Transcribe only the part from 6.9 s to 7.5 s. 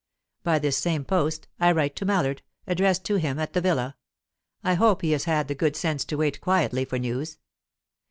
news.